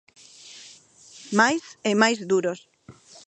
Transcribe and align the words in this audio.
Máis 1.39 1.63
e 1.89 1.91
máis 2.01 2.19
duros. 2.31 2.59